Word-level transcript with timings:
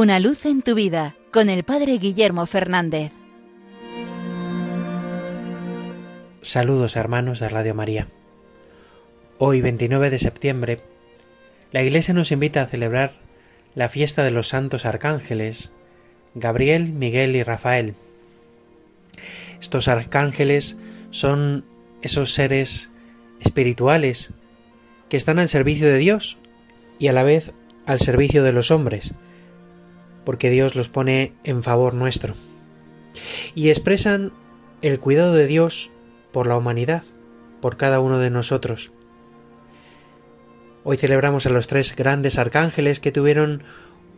Una 0.00 0.20
luz 0.20 0.46
en 0.46 0.62
tu 0.62 0.76
vida 0.76 1.16
con 1.32 1.48
el 1.48 1.64
Padre 1.64 1.98
Guillermo 1.98 2.46
Fernández. 2.46 3.10
Saludos 6.40 6.94
hermanos 6.94 7.40
de 7.40 7.48
Radio 7.48 7.74
María. 7.74 8.06
Hoy 9.38 9.60
29 9.60 10.10
de 10.10 10.20
septiembre, 10.20 10.80
la 11.72 11.82
Iglesia 11.82 12.14
nos 12.14 12.30
invita 12.30 12.62
a 12.62 12.68
celebrar 12.68 13.14
la 13.74 13.88
fiesta 13.88 14.22
de 14.22 14.30
los 14.30 14.46
santos 14.46 14.86
arcángeles, 14.86 15.72
Gabriel, 16.36 16.92
Miguel 16.92 17.34
y 17.34 17.42
Rafael. 17.42 17.96
Estos 19.60 19.88
arcángeles 19.88 20.76
son 21.10 21.64
esos 22.02 22.34
seres 22.34 22.88
espirituales 23.40 24.32
que 25.08 25.16
están 25.16 25.40
al 25.40 25.48
servicio 25.48 25.88
de 25.88 25.98
Dios 25.98 26.38
y 27.00 27.08
a 27.08 27.12
la 27.12 27.24
vez 27.24 27.52
al 27.84 27.98
servicio 27.98 28.44
de 28.44 28.52
los 28.52 28.70
hombres, 28.70 29.12
porque 30.28 30.50
Dios 30.50 30.76
los 30.76 30.90
pone 30.90 31.32
en 31.42 31.62
favor 31.62 31.94
nuestro. 31.94 32.34
Y 33.54 33.70
expresan 33.70 34.30
el 34.82 35.00
cuidado 35.00 35.32
de 35.32 35.46
Dios 35.46 35.90
por 36.32 36.46
la 36.46 36.58
humanidad, 36.58 37.02
por 37.62 37.78
cada 37.78 37.98
uno 37.98 38.18
de 38.18 38.28
nosotros. 38.28 38.92
Hoy 40.84 40.98
celebramos 40.98 41.46
a 41.46 41.48
los 41.48 41.66
tres 41.66 41.96
grandes 41.96 42.36
arcángeles 42.36 43.00
que 43.00 43.10
tuvieron 43.10 43.62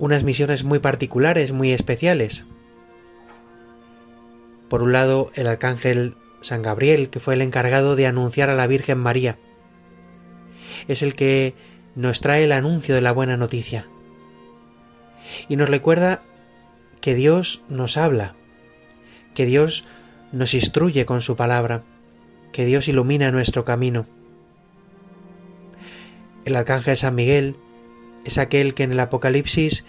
unas 0.00 0.24
misiones 0.24 0.64
muy 0.64 0.80
particulares, 0.80 1.52
muy 1.52 1.70
especiales. 1.70 2.46
Por 4.68 4.82
un 4.82 4.90
lado, 4.90 5.30
el 5.36 5.46
arcángel 5.46 6.16
San 6.40 6.62
Gabriel, 6.62 7.10
que 7.10 7.20
fue 7.20 7.34
el 7.34 7.42
encargado 7.42 7.94
de 7.94 8.08
anunciar 8.08 8.50
a 8.50 8.56
la 8.56 8.66
Virgen 8.66 8.98
María. 8.98 9.38
Es 10.88 11.04
el 11.04 11.14
que 11.14 11.54
nos 11.94 12.20
trae 12.20 12.42
el 12.42 12.50
anuncio 12.50 12.92
de 12.92 13.02
la 13.02 13.12
buena 13.12 13.36
noticia. 13.36 13.86
Y 15.48 15.56
nos 15.56 15.68
recuerda 15.68 16.22
que 17.00 17.14
Dios 17.14 17.62
nos 17.68 17.96
habla, 17.96 18.34
que 19.34 19.46
Dios 19.46 19.84
nos 20.30 20.54
instruye 20.54 21.04
con 21.04 21.20
su 21.20 21.36
palabra, 21.36 21.82
que 22.52 22.64
Dios 22.64 22.88
ilumina 22.88 23.30
nuestro 23.30 23.64
camino. 23.64 24.06
El 26.44 26.56
arcángel 26.56 26.96
San 26.96 27.14
Miguel 27.14 27.56
es 28.24 28.38
aquel 28.38 28.74
que 28.74 28.84
en 28.84 28.92
el 28.92 29.00
Apocalipsis 29.00 29.84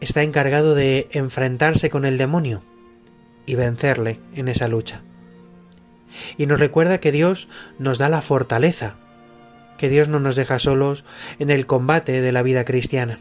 está 0.00 0.22
encargado 0.22 0.74
de 0.74 1.08
enfrentarse 1.10 1.90
con 1.90 2.04
el 2.04 2.18
demonio 2.18 2.62
y 3.46 3.54
vencerle 3.54 4.20
en 4.34 4.48
esa 4.48 4.68
lucha. 4.68 5.02
Y 6.36 6.46
nos 6.46 6.60
recuerda 6.60 7.00
que 7.00 7.12
Dios 7.12 7.48
nos 7.78 7.98
da 7.98 8.08
la 8.08 8.22
fortaleza, 8.22 8.96
que 9.76 9.88
Dios 9.88 10.08
no 10.08 10.20
nos 10.20 10.36
deja 10.36 10.58
solos 10.58 11.04
en 11.38 11.50
el 11.50 11.66
combate 11.66 12.20
de 12.20 12.32
la 12.32 12.42
vida 12.42 12.64
cristiana. 12.64 13.20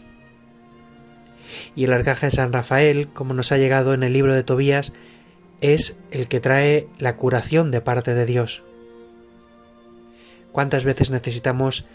Y 1.76 1.86
el 1.86 1.94
arcángel 1.94 2.32
San 2.32 2.54
Rafael, 2.54 3.08
como 3.10 3.34
nos 3.34 3.52
ha 3.52 3.58
llegado 3.58 3.94
en 3.94 4.04
el 4.04 4.14
libro 4.14 4.34
de 4.34 4.44
Tobías, 4.44 4.94
es 5.62 5.98
el 6.12 6.28
que 6.28 6.40
trae 6.40 6.88
la 7.00 7.18
curación 7.18 7.72
de 7.72 7.82
parte 7.82 8.14
de 8.14 8.26
Dios. 8.26 8.64
¿Cuántas 10.52 10.84
veces 10.86 11.12
necesitamos 11.12 11.86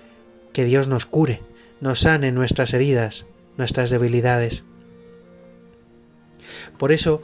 que 0.52 0.64
Dios 0.64 0.88
nos 0.88 1.06
cure, 1.06 1.40
nos 1.80 2.00
sane 2.00 2.32
nuestras 2.32 2.74
heridas, 2.74 3.26
nuestras 3.56 3.90
debilidades? 3.90 4.64
Por 6.78 6.92
eso, 6.92 7.22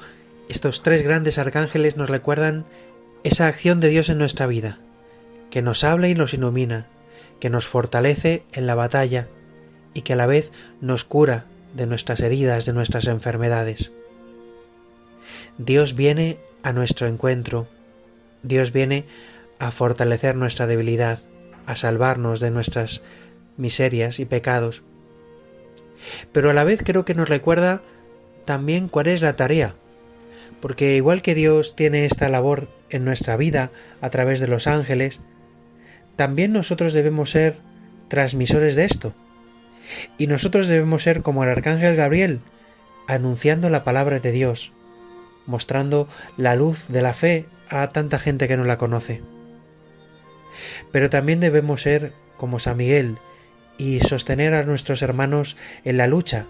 estos 0.49 0.83
tres 0.83 1.03
grandes 1.03 1.39
arcángeles 1.39 1.97
nos 1.97 2.11
recuerdan 2.11 2.65
esa 3.25 3.47
acción 3.47 3.81
de 3.81 3.89
Dios 3.89 4.09
en 4.09 4.19
nuestra 4.19 4.47
vida, 4.47 4.79
que 5.51 5.63
nos 5.63 5.85
habla 5.85 6.09
y 6.09 6.15
nos 6.15 6.35
ilumina, 6.35 6.87
que 7.41 7.51
nos 7.51 7.67
fortalece 7.67 8.45
en 8.53 8.67
la 8.67 8.75
batalla 8.75 9.29
y 9.95 10.03
que 10.03 10.15
a 10.15 10.17
la 10.17 10.27
vez 10.27 10.53
nos 10.81 11.05
cura 11.05 11.47
de 11.79 11.87
nuestras 11.87 12.21
heridas, 12.21 12.67
de 12.67 12.75
nuestras 12.75 13.07
enfermedades. 13.07 13.93
Dios 15.57 15.95
viene 15.95 16.39
a 16.63 16.73
nuestro 16.73 17.07
encuentro, 17.07 17.69
Dios 18.43 18.73
viene 18.73 19.07
a 19.59 19.71
fortalecer 19.71 20.37
nuestra 20.37 20.67
debilidad, 20.67 21.21
a 21.67 21.77
salvarnos 21.77 22.41
de 22.41 22.51
nuestras 22.51 23.03
miserias 23.57 24.21
y 24.21 24.25
pecados. 24.25 24.83
Pero 26.33 26.51
a 26.51 26.55
la 26.55 26.65
vez 26.65 26.83
creo 26.85 27.05
que 27.05 27.15
nos 27.15 27.29
recuerda 27.29 27.83
también 28.45 28.89
cuál 28.89 29.07
es 29.07 29.23
la 29.23 29.37
tarea, 29.37 29.75
porque 30.61 30.97
igual 30.97 31.23
que 31.23 31.35
Dios 31.35 31.77
tiene 31.77 32.05
esta 32.05 32.29
labor 32.29 32.69
en 32.91 33.05
nuestra 33.05 33.37
vida 33.37 33.71
a 34.01 34.11
través 34.11 34.41
de 34.41 34.49
los 34.49 34.67
ángeles, 34.67 35.21
también 36.17 36.53
nosotros 36.53 36.93
debemos 36.93 37.31
ser 37.31 37.57
transmisores 38.09 38.75
de 38.75 38.85
esto. 38.85 39.15
Y 40.17 40.27
nosotros 40.27 40.67
debemos 40.67 41.03
ser 41.03 41.23
como 41.23 41.45
el 41.45 41.51
arcángel 41.51 41.97
Gabriel, 41.97 42.41
anunciando 43.07 43.71
la 43.71 43.85
palabra 43.85 44.21
de 44.21 44.33
Dios, 44.33 44.73
mostrando 45.47 46.09
la 46.37 46.55
luz 46.55 46.89
de 46.89 47.03
la 47.03 47.15
fe 47.15 47.47
a 47.69 47.89
tanta 47.91 48.19
gente 48.19 48.49
que 48.49 48.57
no 48.57 48.65
la 48.65 48.79
conoce. 48.79 49.23
Pero 50.93 51.11
también 51.11 51.41
debemos 51.41 51.83
ser 51.83 52.13
como 52.37 52.59
San 52.59 52.77
Miguel 52.77 53.19
y 53.79 54.01
sostener 54.01 54.55
a 54.55 54.65
nuestros 54.65 55.03
hermanos 55.03 55.57
en 55.85 55.97
la 55.97 56.07
lucha, 56.07 56.47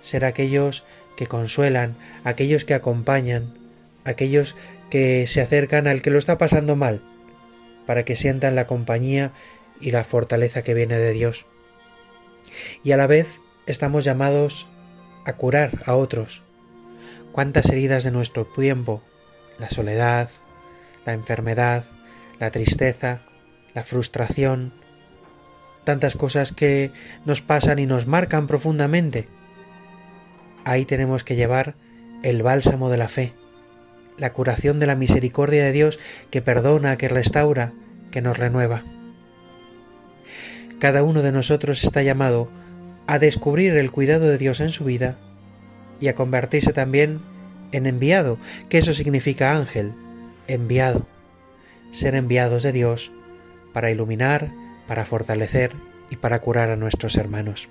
ser 0.00 0.24
aquellos 0.24 0.84
que 1.16 1.26
consuelan, 1.26 1.96
aquellos 2.24 2.64
que 2.64 2.74
acompañan, 2.74 3.54
aquellos 4.04 4.56
que 4.90 5.26
se 5.26 5.40
acercan 5.40 5.86
al 5.86 6.02
que 6.02 6.10
lo 6.10 6.18
está 6.18 6.38
pasando 6.38 6.76
mal, 6.76 7.02
para 7.86 8.04
que 8.04 8.16
sientan 8.16 8.54
la 8.54 8.66
compañía 8.66 9.32
y 9.80 9.90
la 9.90 10.04
fortaleza 10.04 10.62
que 10.62 10.74
viene 10.74 10.98
de 10.98 11.12
Dios. 11.12 11.46
Y 12.82 12.92
a 12.92 12.96
la 12.96 13.06
vez 13.06 13.40
estamos 13.66 14.04
llamados 14.04 14.66
a 15.24 15.34
curar 15.34 15.82
a 15.86 15.94
otros. 15.94 16.42
Cuántas 17.32 17.66
heridas 17.70 18.04
de 18.04 18.10
nuestro 18.10 18.46
tiempo, 18.46 19.02
la 19.58 19.70
soledad, 19.70 20.28
la 21.06 21.12
enfermedad, 21.12 21.84
la 22.38 22.50
tristeza, 22.50 23.22
la 23.74 23.84
frustración, 23.84 24.72
tantas 25.84 26.16
cosas 26.16 26.52
que 26.52 26.92
nos 27.24 27.40
pasan 27.40 27.78
y 27.78 27.86
nos 27.86 28.06
marcan 28.06 28.46
profundamente. 28.46 29.28
Ahí 30.64 30.84
tenemos 30.84 31.24
que 31.24 31.36
llevar 31.36 31.74
el 32.22 32.42
bálsamo 32.42 32.90
de 32.90 32.96
la 32.96 33.08
fe, 33.08 33.34
la 34.18 34.32
curación 34.32 34.78
de 34.78 34.86
la 34.86 34.94
misericordia 34.94 35.64
de 35.64 35.72
Dios 35.72 35.98
que 36.30 36.42
perdona, 36.42 36.96
que 36.96 37.08
restaura, 37.08 37.72
que 38.10 38.22
nos 38.22 38.38
renueva. 38.38 38.84
Cada 40.82 41.04
uno 41.04 41.22
de 41.22 41.30
nosotros 41.30 41.84
está 41.84 42.02
llamado 42.02 42.48
a 43.06 43.20
descubrir 43.20 43.76
el 43.76 43.92
cuidado 43.92 44.26
de 44.26 44.36
Dios 44.36 44.58
en 44.58 44.70
su 44.70 44.82
vida 44.82 45.16
y 46.00 46.08
a 46.08 46.16
convertirse 46.16 46.72
también 46.72 47.20
en 47.70 47.86
enviado, 47.86 48.36
que 48.68 48.78
eso 48.78 48.92
significa 48.92 49.56
ángel, 49.56 49.92
enviado, 50.48 51.06
ser 51.92 52.16
enviados 52.16 52.64
de 52.64 52.72
Dios 52.72 53.12
para 53.72 53.92
iluminar, 53.92 54.52
para 54.88 55.04
fortalecer 55.04 55.70
y 56.10 56.16
para 56.16 56.40
curar 56.40 56.70
a 56.70 56.76
nuestros 56.76 57.16
hermanos. 57.16 57.68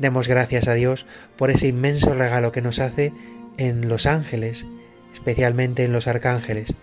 Demos 0.00 0.26
gracias 0.26 0.66
a 0.66 0.74
Dios 0.74 1.06
por 1.36 1.52
ese 1.52 1.68
inmenso 1.68 2.14
regalo 2.14 2.50
que 2.50 2.62
nos 2.62 2.80
hace 2.80 3.12
en 3.58 3.86
los 3.86 4.06
ángeles, 4.06 4.66
especialmente 5.12 5.84
en 5.84 5.92
los 5.92 6.08
arcángeles. 6.08 6.74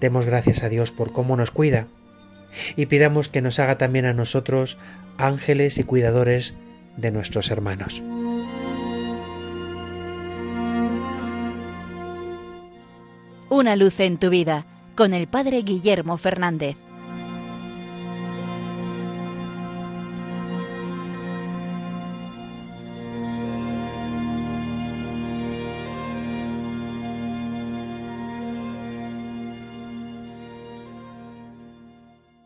Demos 0.00 0.24
gracias 0.24 0.62
a 0.62 0.70
Dios 0.70 0.92
por 0.92 1.12
cómo 1.12 1.36
nos 1.36 1.50
cuida 1.50 1.88
y 2.76 2.86
pidamos 2.86 3.28
que 3.28 3.42
nos 3.42 3.58
haga 3.58 3.78
también 3.78 4.06
a 4.06 4.12
nosotros 4.12 4.78
ángeles 5.18 5.78
y 5.78 5.84
cuidadores 5.84 6.54
de 6.96 7.10
nuestros 7.10 7.50
hermanos. 7.50 8.02
Una 13.48 13.76
luz 13.76 13.98
en 14.00 14.18
tu 14.18 14.30
vida 14.30 14.64
con 14.94 15.12
el 15.12 15.26
Padre 15.26 15.62
Guillermo 15.62 16.16
Fernández. 16.18 16.76